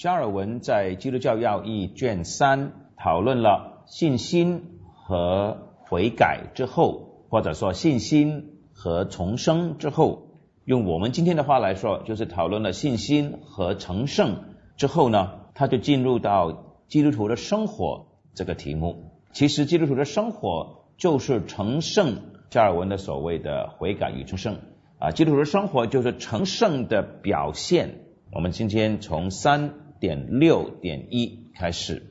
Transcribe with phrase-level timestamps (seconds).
[0.00, 10.22] 加尔文在《基督教要义》卷三讨论了信心和悔改之后，或者说信心和重生之后。
[10.64, 14.44] 用我们今天的话来说，就是讨论了信心和成圣
[14.78, 19.12] 之后呢，他就进入到基督徒的生活这个题目。
[19.34, 24.60] 其实基督徒的生活就是成圣，加尔文的所谓的悔改与成圣
[24.98, 27.96] 啊，基督徒的生活就是成圣的表现。
[28.32, 29.74] 我们今天从三。
[30.00, 32.02] 点六点一开始。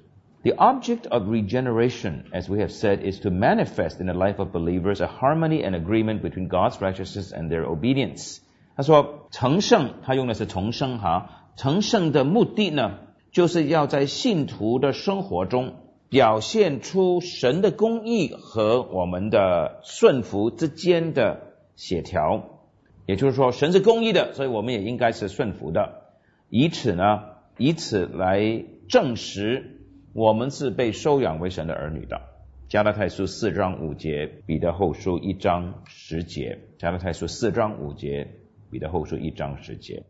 [0.41, 4.53] The object of regeneration, as we have said, is to manifest in the life of
[4.53, 8.37] believers a harmony and agreement between God's righteousness and their obedience.
[8.77, 11.49] 他说，成圣，他用的是重生哈。
[11.57, 12.99] 成圣的目的呢，
[13.33, 15.73] 就是要在信徒的生活中
[16.09, 21.41] 表现出神的公义和我们的顺服之间的
[21.75, 22.61] 协调。
[23.05, 26.03] 也就是说，神是公义的，所以我们也应该是顺服的。
[26.47, 27.38] 以此呢。
[27.59, 29.81] 以此来证实
[30.13, 32.21] 我们是被收养为神的儿女的。
[32.69, 36.59] 加拉太书四章五节，彼得后书一章十节。
[36.77, 38.29] 加拉太书四章五节，
[38.71, 40.05] 彼得后书一章十节。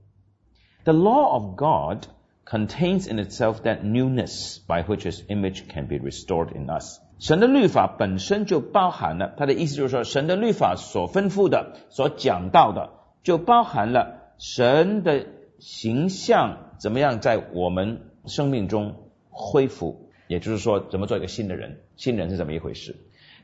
[0.83, 2.05] The law of God
[2.45, 6.99] contains in itself that newness by which His image can be restored in us。
[7.17, 12.91] 神的律法本身就包含了，他的意思就是说，神的律法所吩咐的、所讲到的，
[13.23, 15.25] 就包含了神的。
[15.61, 18.95] 形象怎么样在我们生命中
[19.29, 20.09] 恢复？
[20.27, 21.81] 也就是说，怎么做一个新的人？
[21.95, 22.95] 新人是怎么一回事？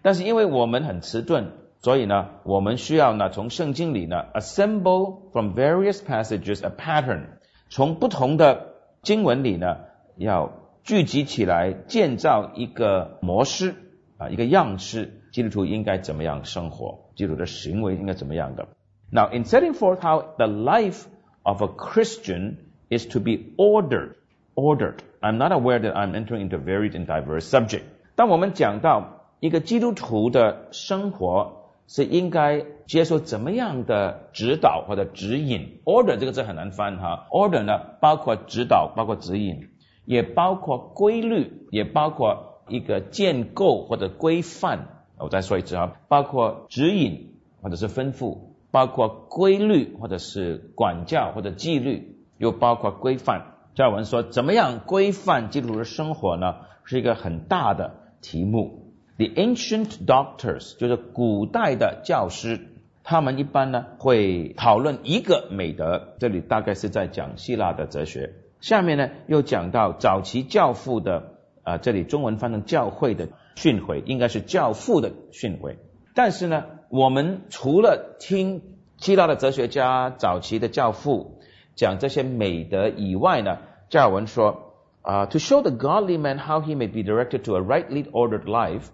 [0.01, 7.25] 但是因为我们很迟钝，所以呢，我们需要呢从圣经里呢 assemble from various passages a pattern，
[7.69, 9.77] 从不同的经文里呢
[10.15, 13.75] 要聚集起来，建造一个模式
[14.17, 15.21] 啊，一个样式。
[15.31, 17.09] 基督徒应该怎么样生活？
[17.15, 18.67] 基督徒的行为应该怎么样的
[19.11, 21.03] ？Now in setting forth how the life
[21.43, 22.55] of a Christian
[22.89, 24.15] is to be ordered.
[24.55, 25.03] Ordered.
[25.21, 27.83] I'm not aware that I'm entering into a varied and diverse subject.
[28.15, 37.27] 当我们讲到一个基督徒的生活是应该接受怎么样的指导或者指引，order 这个字很难翻哈。
[37.31, 39.67] order 呢，包括指导，包括指引，
[40.05, 44.87] 也包括规律，也包括一个建构或者规范。
[45.17, 48.37] 我再说一次哈，包括指引或者是吩咐。
[48.71, 53.53] 包括规律，或者是管教，或者纪律，又包括规范。
[53.73, 56.55] 教文说，怎么样规范基督徒的生活呢？
[56.83, 58.93] 是一个很大的题目。
[59.17, 62.67] The ancient doctors，就是古代的教师，
[63.03, 66.15] 他们一般呢会讨论一个美德。
[66.19, 68.33] 这里大概是在讲希腊的哲学。
[68.61, 75.75] 下面呢又讲到早期教父的，啊，这里中文翻成教会的训诲，应该是教父的训诲。
[76.13, 76.63] 但是呢。
[76.87, 78.61] 我们除了听
[78.97, 81.34] 希腊的哲学家早期的教父
[81.75, 83.59] 讲这些美德以外呢，
[83.89, 88.87] 加尔文说啊，to show the godly man how he may be directed to a rightly ordered life。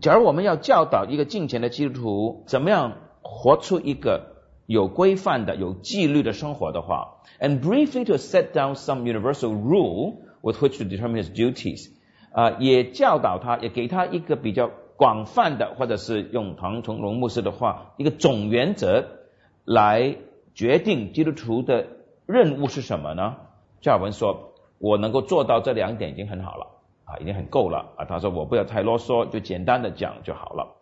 [0.00, 11.90] 假如我们要教导一个敬虔的基督徒怎么样活出一个有规范的、有纪律的生活的话，and briefly to set down some universal rule with which to determine his duties，
[12.32, 14.70] 啊，也教导他，也给他一个比较。
[14.96, 19.06] 广泛的，或者是用唐崇荣牧师的话，一个总原则
[19.64, 20.18] 来
[20.54, 21.86] 决定基督徒的
[22.26, 23.36] 任务是什么呢？
[23.80, 26.66] 加尔文说：“我能够做到这两点已经很好了，
[27.04, 30.76] 啊，已经很够了啊。”他说：“我不要太啰嗦，就简单的讲就好了。”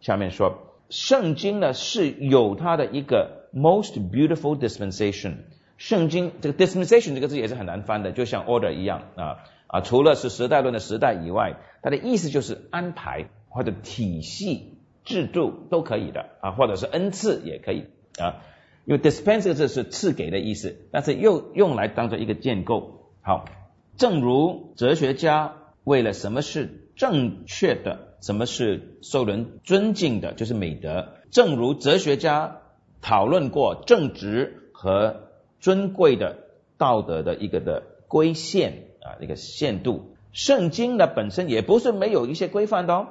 [0.00, 0.58] 下面说，
[0.90, 5.38] 圣经呢是有它的一个 most beautiful dispensation。
[5.76, 13.28] 圣经这个 dispensation 这个字也是很难翻的，就像 order 一样啊啊，除了是时代论的时代以外，它的意思就是安排。
[13.50, 17.86] 或者体系制度都可以的啊，或者是恩赐也可以
[18.20, 18.44] 啊，
[18.88, 23.10] 因为 dispense 这个字是赐给的意思，但是又用来当做一个建构。
[23.20, 23.44] 好，
[23.98, 31.08] 正如哲学家为了什么是正确的，什么是受人尊敬的，就是美德。
[31.30, 32.62] 正如哲学家
[33.02, 35.28] 讨论过正直和
[35.60, 36.38] 尊贵的
[36.78, 40.14] 道德的一个的规限啊，一个限度。
[40.32, 43.08] 圣经呢本身也不是没有一些规范的哦。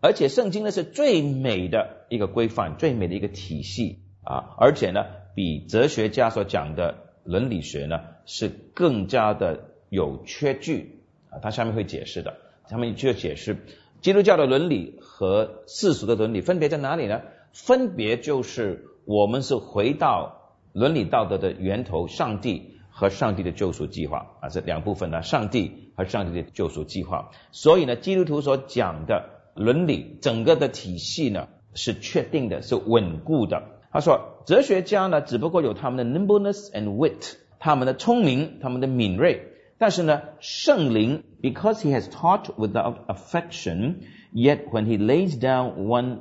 [0.00, 3.98] 而且圣经呢是最美的一个规范，最美的一个体系
[4.28, 4.54] 啊！
[4.58, 11.40] 而且呢，比哲学家所讲的伦理学呢是更加的有缺据啊！
[11.40, 12.36] 他下面会解释的，
[12.68, 13.56] 下面就解释
[14.02, 17.22] 基督教的伦理和世俗的伦理分别在哪里呢？
[17.54, 27.30] 分别就是我们是回到伦理道德的源头，上帝和上帝的救赎计划啊，这两部分呢，上帝和上帝的救赎计划。
[27.50, 29.38] 所以呢，基督徒所讲的。
[29.54, 33.77] 伦理整个的体系呢是确定的，是稳固的。
[33.90, 39.52] 他说，哲学家呢只不过有他们的 nimbleness and wit 他们的聪明，他们的敏锐。
[39.78, 43.96] 但是呢，圣灵，because he has taught without affection,
[44.34, 46.18] yet when he lays down one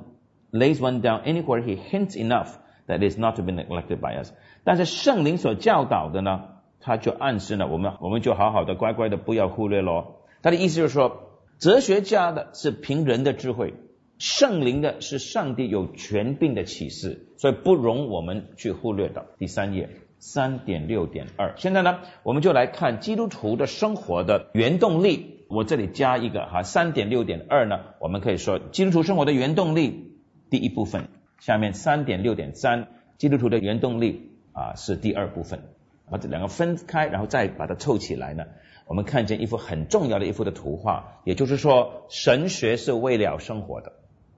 [0.52, 2.50] lays one down anywhere he hints enough
[2.88, 4.32] that is not to be neglected by us。
[4.64, 6.42] 但是圣灵所教导的呢，
[6.80, 10.22] 他就暗示了我们，我们就好好的乖乖的不要忽略咯。
[10.44, 13.74] 他的意思就是说，哲学家的是凭人的智慧，
[14.20, 19.26] 圣灵的是上帝有权柄的启示，所以不容我们去忽略的。
[19.38, 25.46] 第三页三点六点二，现在呢，我们就来看基督徒的生活的原动力。
[25.50, 30.16] 我这里加一个哈，三点六点二呢，我们可以说基督徒生活的原动力。
[30.50, 31.10] 第一部分，
[31.40, 32.88] 下面三点六点三，
[33.18, 35.62] 基督徒的原动力啊是第二部分，
[36.10, 38.46] 把这两个分开，然后再把它凑起来呢，
[38.88, 43.94] 我们看见一幅很重要的一幅的图画，也就是说，神学是为了生活的，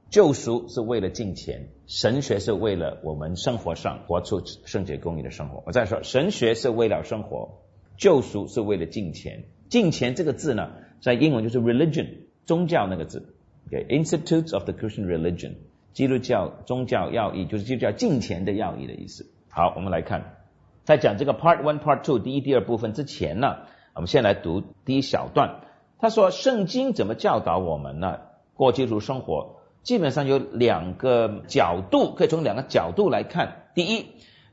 [0.10, 5.64] 救赎是为了金钱，神学是为了我们生活上活出圣洁公义的生活。
[5.68, 7.60] 我再说，神学是为了生活，
[7.96, 9.44] 救赎是为了金钱。
[9.70, 12.08] 金钱这个字呢，在英文就是 religion，
[12.48, 13.36] 宗教那个字
[13.68, 15.54] ，OK，Institutes of the Christian Religion。
[15.94, 19.30] 基督教宗教要义就是基督教敬虔的要义的意思。
[19.50, 20.38] 好，我们来看，
[20.86, 23.58] 在讲这个 Part One、Part Two 第一、第二部分之前呢，
[23.94, 25.62] 我们先来读第一小段。
[26.00, 28.22] 他说，圣经怎么教导我们呢？
[28.56, 33.70] 过基督生活，基本上有两个角度，可以从两个角度来看。
[33.76, 34.06] 第一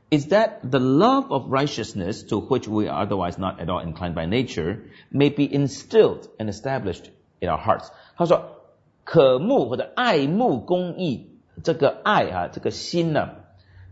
[0.09, 4.13] ，is that the love of righteousness to which we are otherwise not at all inclined
[4.13, 4.79] by nature
[5.11, 7.05] may be instilled and established
[7.39, 7.87] in our hearts。
[8.15, 8.53] 他说。
[9.09, 11.27] 渴慕或者爱慕公义，
[11.63, 13.29] 这个爱啊，这个心呢，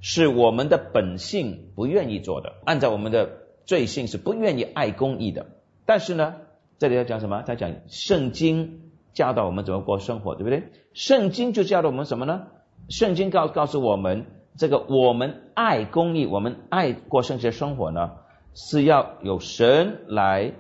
[0.02, 3.30] 是我们的本性不愿意做的，按照我们的
[3.66, 5.46] 罪性是不愿意爱公义的。
[5.86, 6.36] 但是呢，
[6.80, 7.44] 这里要讲什么？
[7.44, 8.85] 在讲圣经
[9.16, 10.62] 教导我们怎么过生活，对不对？
[10.94, 12.46] 圣经就教导我们什么呢？
[12.90, 14.28] 圣经告告诉我们，
[14.58, 18.12] 这个我们爱公义，我们爱过圣洁生活呢，
[18.54, 20.52] 是要有神来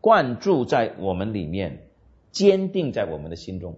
[0.00, 1.88] 灌注在我们里面，
[2.30, 3.76] 坚定在我们的心中。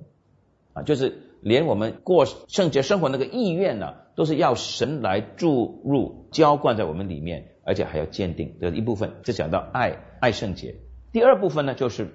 [0.75, 9.13] 啊，就是连我们过圣洁生活那个意愿呢，都是要神来注入、浇灌在我们里面，而且还要坚定的一部分。
[9.23, 10.75] 就讲到爱、爱圣洁。
[11.13, 12.09] 第二部分呢，就是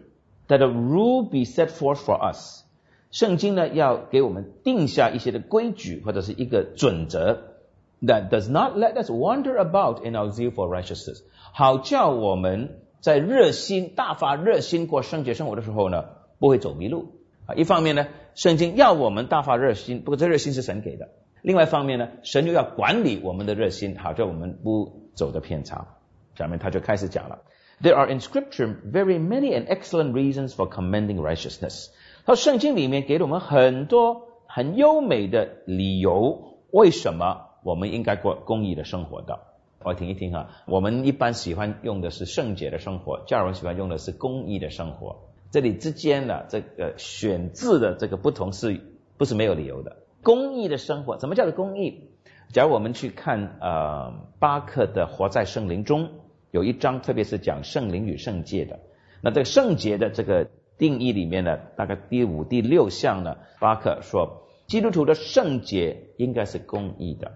[0.49, 2.63] that a rule be set forth for us。
[3.11, 7.55] 圣经呢，要给我们定下一些的规矩或者是一个准则
[8.01, 11.21] ，that does not let us wander about in our zeal for righteousness。
[11.53, 16.03] 好叫我们在热心、大发热心过圣洁生活的时候呢，
[16.37, 17.13] 不会走迷路。
[17.45, 18.07] 啊，一方面呢。
[18.35, 21.09] 圣经要我们大发热心，不过这热心是神给的。
[21.41, 25.97] 另外一方面呢，神又要管理我们的热心，好叫我们不走的偏差。
[26.35, 27.39] 下面他就开始讲了
[27.81, 31.87] ：There are in Scripture very many and excellent reasons for commending righteousness。
[32.25, 39.39] 他圣经里面给了我们很多很优美的理由，为什么我们应该过公益的生活的？
[39.81, 45.21] 我听一听哈，我们一般喜欢用的是圣洁的生活，教人喜欢用的是公益的生活。
[45.51, 48.81] 这里之间的这个选字的这个不同是
[49.17, 49.95] 不是没有理由的？
[50.21, 52.09] 公益的生活，什么叫做公益？
[52.51, 56.03] 假如我们去看呃巴克的《活在圣灵中》，
[56.51, 58.79] 有一章特别是讲圣灵与圣洁的。
[59.21, 67.33] 那这个圣洁的这个定义里面呢，大概第五、第六项呢，巴克说基督徒的圣洁应该是公益的，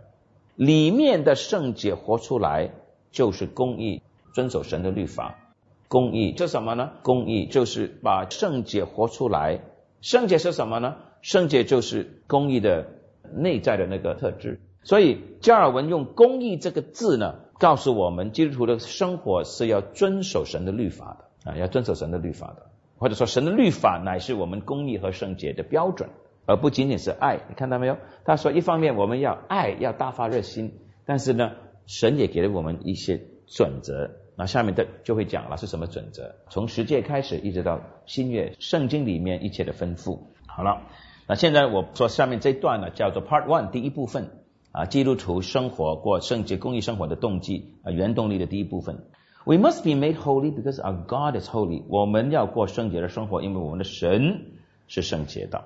[0.56, 2.72] 里面的圣洁活出来
[3.12, 4.02] 就是公益，
[4.34, 5.40] 遵守神的律法。
[5.88, 6.92] 公义这什么呢？
[7.04, 9.60] 公义就是把圣洁活出来。
[10.02, 10.96] 圣洁是什么呢？
[11.22, 12.88] 圣洁就是公义的
[13.36, 14.60] 内在的那个特质。
[14.84, 22.68] 所以加尔文用“公义”这个字呢，告诉我们基督徒的生活是要遵守神的律法的啊，要遵守神的律法的，
[22.98, 26.10] 或者说神的律法乃是我们公义和圣洁的标准，
[26.46, 27.40] 而不仅仅是爱。
[27.50, 27.98] 你看到没有？
[28.26, 31.52] 他说，一方面我们要爱，要大发热心，但是呢，
[31.86, 34.12] 神也给了我们一些准则。
[34.36, 36.34] 那下面的就会讲了是什么准则？
[36.50, 40.20] 从十诫开始，一直到新约圣经里面一切的吩咐。
[40.48, 40.82] 好了，
[41.28, 44.32] 那现在我说下面这段呢，叫做 Part One 第一部分
[44.74, 49.06] 啊，基督徒生活过圣洁公益生活的动机啊，原动力的第一部分。
[49.46, 51.84] We must be made holy because our God is holy。
[51.88, 54.46] 我们要过圣洁的生活，因为我们的神
[54.88, 55.66] 是圣洁的。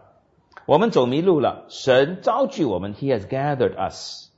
[0.65, 4.29] 我们走迷路了，神召聚我们，He has gathered us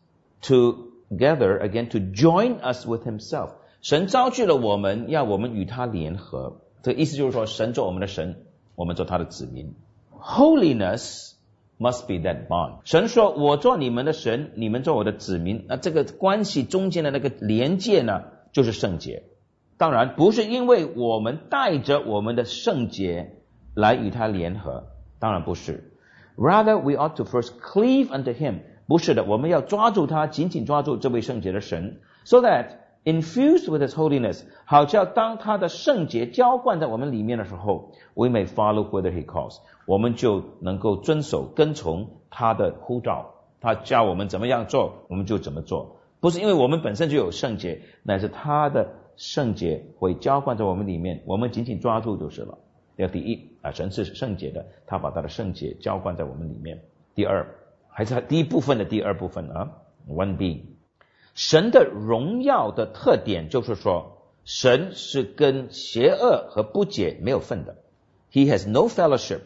[0.42, 3.52] together again to join us with Himself。
[3.82, 6.58] 神招聚了我们，要我们与他联合。
[6.84, 8.44] 这意思就是说，神做我们的神，
[8.76, 9.74] 我们做他的子民。
[10.22, 11.32] Holiness
[11.80, 12.82] must be that bond。
[12.84, 19.24] 神说：“我做你们的神，你们做我的子民。”那这个关系中间的那个连接呢，就是圣洁。
[19.78, 23.38] 当然，不是因为我们带着我们的圣洁
[23.74, 24.88] 来与他联合，
[25.20, 25.94] 当然不是。
[26.38, 28.60] Rather, we ought to first cleave unto Him。
[28.88, 32.72] 不是的，我们要抓住他，紧紧抓住这位圣洁的神，so that
[33.04, 45.98] infused with His holiness，好叫当他的圣洁浇灌在我们里面的时候，we may follow whether He calls，我们就能够遵守跟从他的呼召，他教我们怎么样做，我们就怎么做。
[46.20, 52.58] 不是因为我们本身就有圣洁，乃是他的圣洁会浇灌在我们里面，我们紧紧抓住就是了。
[52.98, 56.82] 要第一啊，神是圣洁的，他把他的圣洁浇灌在我们里面。
[57.16, 57.48] 第二，
[57.88, 59.72] 还是他第一部分的第二部分啊
[60.10, 60.64] ，One being
[61.40, 67.78] 神的荣耀的特点就是说，神是跟邪恶和不洁没有份的
[68.30, 69.40] ，He has no fellowship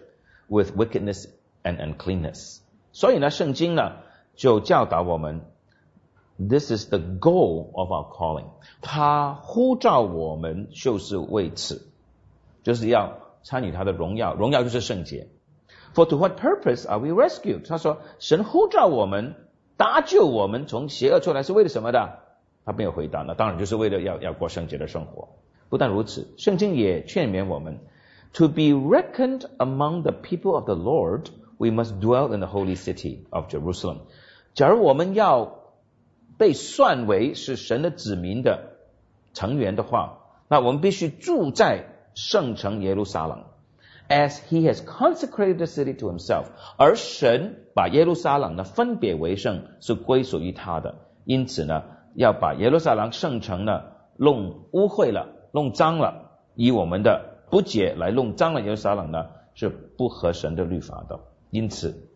[0.47, 1.27] with wickedness
[1.61, 2.61] and uncleanness。
[2.93, 3.97] 所以呢，圣经呢
[4.35, 5.41] 就教导我们。
[6.39, 8.47] This is the goal of our calling。
[8.81, 11.85] 他呼召我们就是为此，
[12.63, 14.33] 就是要参与他的荣耀。
[14.33, 15.27] 荣耀就是圣洁。
[15.93, 17.67] For to what purpose are we rescued？
[17.67, 19.35] 他说，神呼召我们
[19.83, 22.19] 搭救我们从邪恶出来是为了什么的？
[22.63, 23.21] 他没有回答。
[23.23, 25.27] 那当然就是为了要要过圣洁的生活。
[25.67, 27.79] 不但如此，圣经也劝勉我们
[28.31, 31.25] ：To be reckoned among the people of the Lord,
[31.57, 33.97] we must dwell in the holy city of Jerusalem。
[34.53, 35.59] 假如我们要
[36.37, 38.77] 被算为是神的子民的
[39.33, 43.43] 成员的话，那我们必须住在圣城耶路撒冷
[44.08, 46.46] ，as he has consecrated the city to himself。
[46.76, 50.96] 而神把耶路撒冷呢分别为圣，是归属于他的。
[51.24, 51.84] 因此呢，
[52.14, 53.82] 要把耶路撒冷圣城呢
[54.16, 61.20] 弄污秽了、弄脏了，以我们的不解来弄脏了耶路撒冷呢，是不合神的律法的。
[61.50, 62.08] 因此，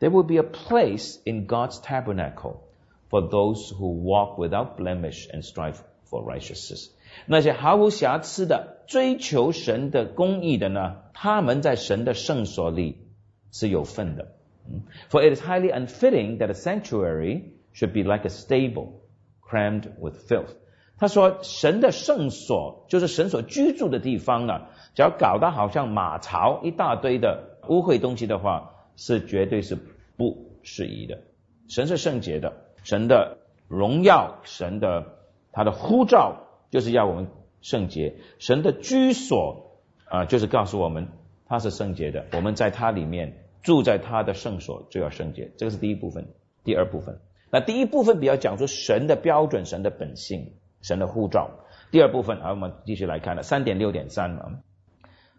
[0.00, 5.76] there will be a place in God's tabernacle。For those who walk without blemish and strive
[6.08, 6.88] for righteousness，
[7.25, 10.97] 那些毫无瑕疵的追求神的公义的呢？
[11.13, 13.07] 他们在神的圣所里
[13.51, 14.33] 是有份的。
[14.69, 17.43] 嗯 For it is highly unfitting that a sanctuary
[17.73, 19.01] should be like a stable
[19.41, 20.55] crammed with filth。
[20.99, 29.77] 他说，神的圣所就是神所居住的地方呢，只要搞得好像马槽一大堆的污秽东西的话，是绝对是
[30.17, 31.19] 不适宜的。
[31.67, 32.53] 神是圣洁的。
[32.83, 35.17] 神的荣耀，神的
[35.51, 37.27] 他的呼召，就是要我们
[37.61, 38.15] 圣洁。
[38.39, 41.07] 神的居所啊，就是告诉我们
[41.47, 42.25] 他是圣洁的。
[42.33, 45.51] 我们在他里面住在他的圣所，就要圣洁。
[45.57, 46.27] 这个是第一部分。
[46.63, 47.19] 第二部分，
[47.49, 51.49] 那第一部分比较讲出神的标准、神的本性、神的护照。
[51.91, 54.59] 第二部分，好，我们继续来看了三点六点三啊。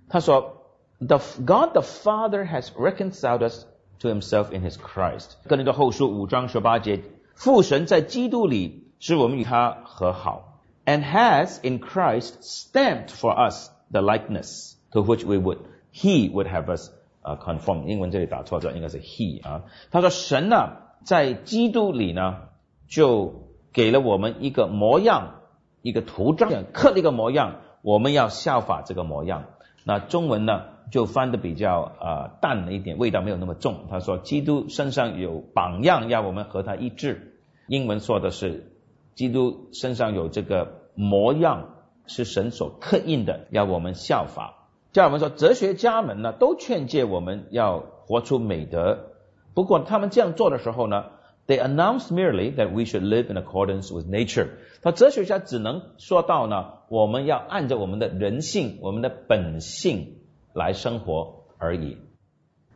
[0.08, 0.64] 他说
[1.00, 3.66] ：“The God the Father has reconciled us
[3.98, 7.02] to Himself in His Christ。”跟那个后书五章十八节。
[7.34, 10.47] 父神在基督里使我们与他和好
[10.88, 15.58] ，and has in Christ stamped for us the likeness to which we would
[15.92, 16.90] He would have us
[17.22, 17.86] conform。
[17.86, 19.64] 英文这里打错字，应该是 He 啊。
[19.90, 22.48] 他说神呢在基督里呢
[22.88, 25.40] 就给了我们一个模样，
[25.82, 29.44] 一个图章，刻了一个模样，我们要效法这个模样。
[29.84, 33.86] 那中文呢就翻的比较啊淡了一点，味道没有那么重。
[33.90, 37.34] 他说基督身上有榜样，要我们和他一致。
[37.66, 38.72] 英文说的是，
[39.18, 41.74] 基督身上有这个模样，
[42.06, 44.68] 是神所刻印的，要我们效法。
[44.92, 49.06] 叫我们说，哲学家们呢，都劝诫我们要活出美德。
[49.54, 51.06] 不过他们这样做的时候呢
[51.48, 54.50] ，they announce merely that we should live in accordance with nature。
[54.82, 60.18] 他哲学家只能说到呢，我们要按照我们的人性、我们的本性
[60.54, 61.96] 来生活而已。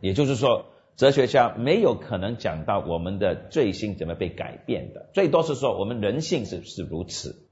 [0.00, 0.71] 也就是说。
[0.96, 7.42] 哲学家没有可能讲到我们的罪性怎么被改变的，最多是说我们人性是是如此。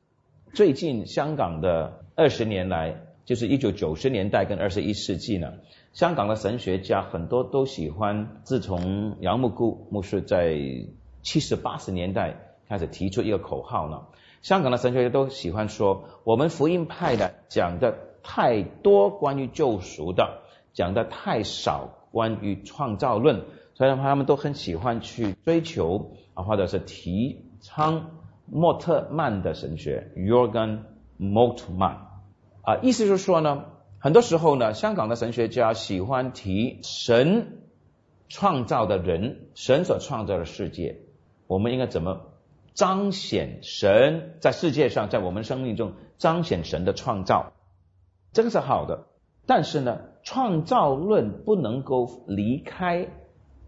[0.52, 5.54] 最近香港的二十年来，就是一九九十年代跟二十一世纪呢，
[5.92, 10.56] 香港的神学家很多都喜欢，自从杨木姑牧师在
[11.22, 12.36] 七十八十年代
[12.68, 14.02] 开始提出一个口号呢，
[14.42, 20.42] 香港的神学家都喜欢说，我们福音派的讲的太多关于救赎的，
[20.74, 21.96] 讲的太少。
[22.10, 28.10] 关于创造论，所以他们都很喜欢去追求啊，或者是提倡
[28.46, 30.80] 莫特曼的神学，Jorgen
[31.18, 31.96] Moltmann）
[32.62, 33.66] 啊，意思就是说呢，
[33.98, 37.60] 很多时候呢，香港的神学家喜欢提神
[38.28, 41.02] 创造的人，神所创造的世界，
[41.46, 42.22] 我们应该怎么
[42.74, 47.52] 彰显神在世界上，在我们生命中彰显神的创造，
[48.32, 49.06] 这个是好的，
[49.46, 50.00] 但是呢？
[50.22, 53.08] 创造论不能够离开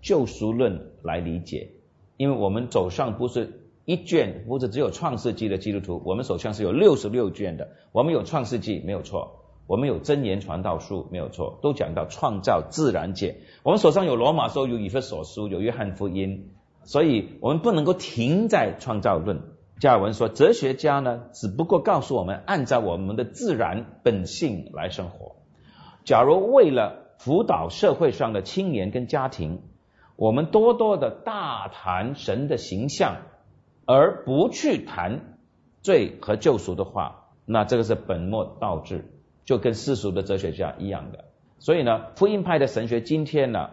[0.01, 1.71] 救赎论来理解，
[2.17, 7.69] 因为我们手上不是一卷，不是只有创世纪的基督徒，我们手上是有六十六卷的。
[7.93, 13.37] 我们有创世纪没有错，我们有真言传道书没有错，都讲到创造自然界。
[13.63, 16.51] 我们手上有罗马书，有以弗所书，有约翰福音，
[16.85, 19.41] 所以我们不能够停在创造论。
[19.81, 25.35] 加尔文说，哲学家呢，只不过告诉我们，按照我们的自然本性来生活。
[26.05, 29.63] 假如为了辅导社会上的青年跟家庭，
[30.17, 33.17] 我们多多的大谈神的形象，
[33.87, 35.37] 而不去谈
[35.81, 39.05] 罪和救赎的话，那这个是本末倒置，
[39.45, 41.25] 就跟世俗的哲学家一样的。
[41.59, 43.71] 所以呢，福音派的神学今天呢，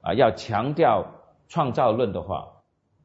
[0.00, 1.06] 啊，要强调
[1.48, 2.48] 创造论的话，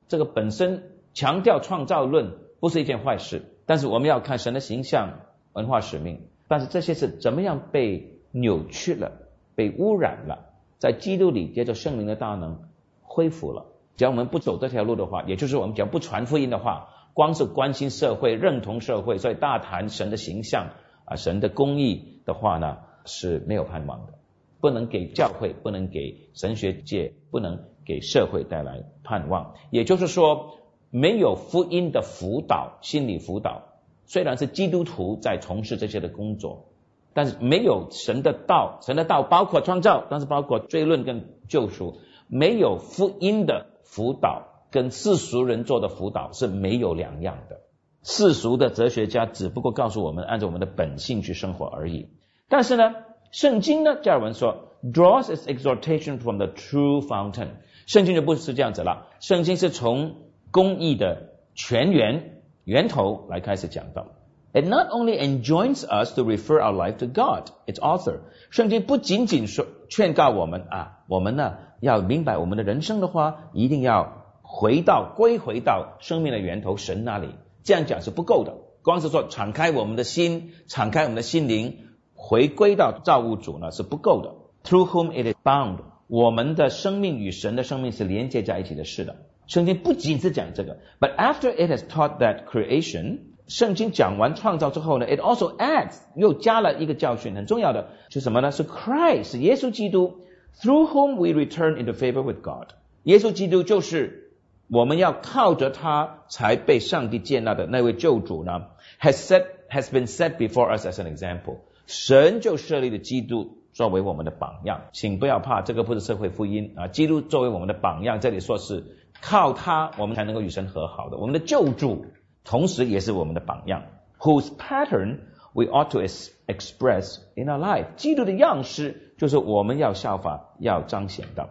[0.07, 2.45] 这个本身强调创造论。
[2.59, 5.19] 不是一件坏事，但是我们要看神的形象、
[5.53, 6.27] 文化使命。
[6.47, 9.11] 但是这些是怎么样被扭曲了、
[9.55, 10.53] 被污染了？
[10.77, 12.59] 在基督里，接着圣灵的大能
[13.01, 13.65] 恢复了。
[13.95, 20.69] 只要我们不走这条路的话，也就是我们只要不传福音的话，光是关心社会、认同社会，所以大谈神的形象
[21.05, 24.13] 啊、神的公义的话呢，是没有盼望的。
[24.59, 29.53] 不能给教会、不能给神学界、不能给社会带来盼望。
[29.69, 30.53] 也就是说。
[30.89, 33.63] 没有福音的辅导，心理辅导，
[34.05, 36.69] 虽然是基督徒在从事这些的工作，
[37.17, 41.97] 但是没有神的道，神的道包括创造，但是包括追论跟救赎，
[42.27, 47.61] 没有福音的辅导跟世俗人做的辅导是没有两样的。
[48.03, 52.11] 世俗的哲学家只不过告诉我们按照我们的本性去生活而已。
[52.49, 52.93] 但是呢，
[53.31, 57.47] 圣经呢，加尔文说，draws its exhortation from the true fountain。
[57.87, 60.17] 圣经就不是这样子了，圣经是从
[60.51, 64.05] 公义的泉源源头来开始讲到。
[64.53, 68.19] It not only enjoins us to refer our life to God, its author。
[68.49, 77.29] 圣经不仅仅说劝告我们啊，我们呢要明白我们的人生的话，一定要回到归回到生命的源头神那里。
[77.63, 81.79] 这样讲是不够的，光是说敞开我们的心，敞开我们的心灵，
[82.15, 84.33] 回归到造物主呢是不够的。
[84.63, 89.17] Through whom it is bound，我们的生命与神的生命是连接在一起的，是的。
[89.45, 98.51] 圣经不仅是讲这个，but after it has taught that creation，圣经讲完创造之后呢，it also adds 又加了一个教训，很重要的是什么呢？
[98.51, 100.19] 是 Christ，耶稣基督
[100.61, 102.69] ，through whom we return into favor with God。
[103.03, 104.33] 耶稣基督就是
[104.69, 108.65] 我们要靠着他才被上帝接纳的那位救主呢
[108.99, 111.59] ，has set has been set before us as an example。
[111.85, 118.97] 神就设立了基督作为我们的榜样，请不要怕，这个不是社会福音啊，基督作为我们的榜样，这里说是。
[119.19, 121.17] 靠他，我们才能够与神和好的。
[121.17, 122.05] 我们的救主，
[122.46, 123.84] 同时也是我们的榜样。
[124.18, 125.18] Whose pattern
[125.52, 127.86] we ought to express in our life？
[127.96, 131.50] 基督的样式就是我们要效法，要彰显的。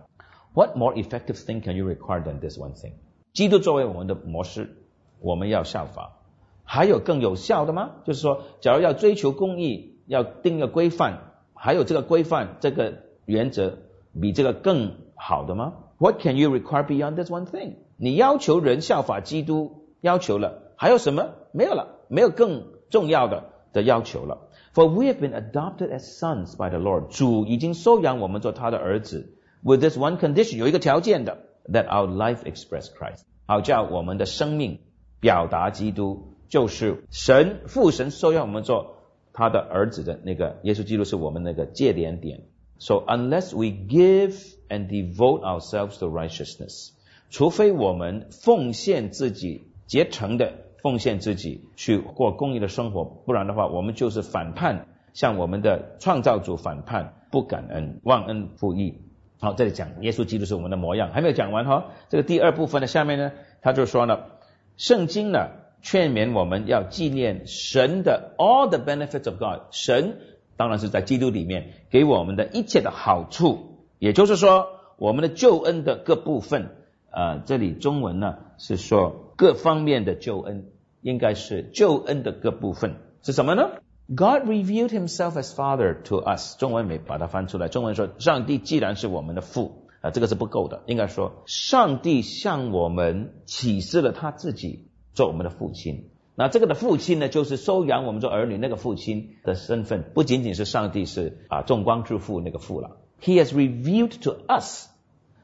[0.54, 2.94] What more effective thing can you require than this one thing？
[3.34, 4.76] 基督作为我们的模式，
[5.20, 6.18] 我们要效法。
[6.64, 7.92] 还有更有效的吗？
[8.06, 11.20] 就是说，假如要追求公义，要定个规范，
[11.54, 13.78] 还有这个规范这个原则，
[14.22, 15.74] 比这个更好的吗？
[15.98, 17.76] What can you require beyond this one thing？
[17.98, 21.36] 你要求人效法基督，要求了， 还有什么？
[21.52, 24.50] 没有了，没有更重要的的要求了。
[24.74, 27.08] For we have been adopted as sons by the Lord。
[27.10, 29.34] 主已经收养我们做他的儿子。
[29.64, 34.80] With this one condition，有一个条件的，that our life express Christ，好叫我们的生命
[35.20, 38.96] 表达基督，就是神父神收养我们做
[39.34, 42.44] 他的儿子的那个耶稣基督是我们那个界点点。
[42.80, 44.36] So unless we give
[44.68, 46.94] and devote ourselves to righteousness，
[47.30, 50.54] 除非我们奉献自己，竭诚的
[50.87, 59.01] 奉献自己去过公益的生活，不然的话，我们就是反叛，向我们的创造主反叛，不感恩，忘恩负义。
[59.41, 61.87] 好，这里讲耶稣基督是我们的模样，还没有讲完哈。
[62.09, 64.39] 这个第二部分的下面呢，他就说了，
[64.77, 65.49] 圣经呢
[65.83, 70.19] 劝勉我们要纪念神的 all the benefits of God，神。
[70.57, 74.69] 当然是在基督里面给我们的一切的好处，也就是说，
[74.99, 76.71] 我们的救恩的各部分，
[77.11, 80.69] 呃，这里中文呢是说各方面的救恩，
[81.07, 83.71] 应该是救恩的各部分是什么呢
[84.09, 86.59] ？God revealed Himself as Father to us。
[86.59, 87.69] 中文没把它翻出来。
[87.69, 96.11] 中文说，上帝既然是我们的父，啊，这个是不够的，应该说，上帝向我们启示了他自己做我们的父亲。
[96.35, 102.97] 那这个的父亲呢，就是收养我们做儿女那个父亲的身份，不仅仅是上帝是啊众光之父那个父了。
[103.23, 104.89] He has revealed to us，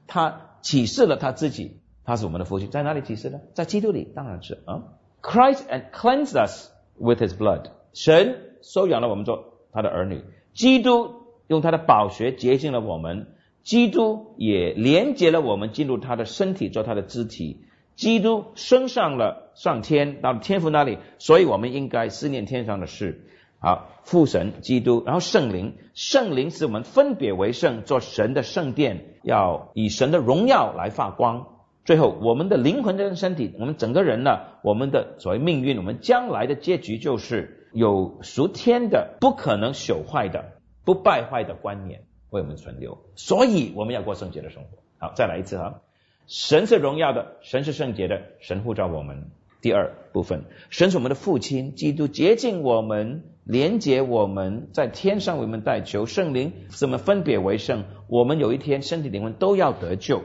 [0.08, 3.38] 他启示了他自己，他是我们的父亲，在哪里启示呢？
[3.54, 4.82] 在基督里，当然是啊。
[5.22, 11.14] Christ and cleansed us with His blood，神收养了我们做他的儿女，基督
[11.46, 13.28] 用他的宝血洁净了我们，
[13.62, 17.64] 基督也连接了我们进入他的身体做他的肢体。
[17.94, 23.26] 基督升上了上天，到天父那里，所以我们应该思念天上的事。
[23.60, 31.46] 好，父神、基督，然后圣灵，圣灵使我们分别为圣，做神的圣殿，要以神的荣耀来发光。
[31.84, 40.52] 最后，我们的灵魂跟身体，我们整个人呢，我们的所谓命运，我们将来的结局就是有属天的、不可能朽坏的、
[40.84, 42.98] 不败坏的观念为我们存留。
[43.16, 44.68] 所以，我们要过圣洁的生活。
[44.98, 45.80] 好，再来一次哈。
[46.28, 49.30] 神是荣耀的，神是圣洁的，神呼召我们。
[49.60, 57.84] 第二部分，神是我们的父亲，基督洁净我们，连接我们，在天上为我们代求，圣灵使我们分别为圣。
[58.08, 60.22] 我们有一天身体灵魂都要得救。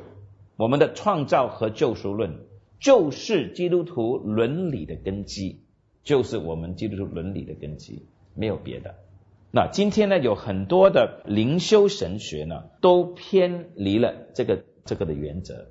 [0.57, 2.39] 我们的创造和救赎论，
[2.79, 5.61] 就是基督徒伦理的根基，
[6.03, 8.95] 就是我们基督徒伦理的根基，没有别的。
[9.51, 15.67] 那今天呢，有很多的灵修神学呢，都偏离了这个这个的原则。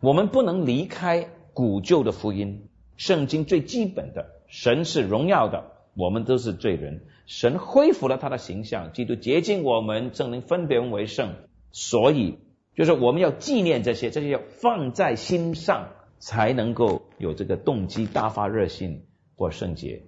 [0.00, 11.34] 我们不能离开古旧的福音，圣经最基本的，神是荣耀的，我们都是罪人，神恢复了他的形象，基督洁净我们，证明分别为圣，
[11.70, 12.38] 所以。
[12.76, 20.02] 就是我们要纪念这些，这些要放在心上，才能够有这个动机，大发热心过圣洁、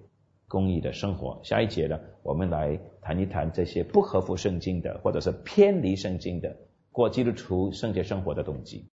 [0.47, 1.41] 公益的生活。
[1.43, 6.57] 下一节呢，我们来谈一谈这些不合乎圣经的，或者是偏离圣经的
[6.91, 8.87] 过基督徒圣洁生活的动机。